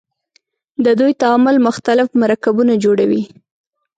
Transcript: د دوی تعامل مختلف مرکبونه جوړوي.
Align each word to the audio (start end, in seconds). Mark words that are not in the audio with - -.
د 0.85 0.87
دوی 0.99 1.13
تعامل 1.21 1.55
مختلف 1.67 2.07
مرکبونه 2.23 2.73
جوړوي. 2.83 3.21